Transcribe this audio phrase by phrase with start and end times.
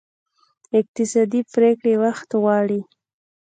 [0.79, 2.81] اقتصادي پرېکړې وخت غواړي.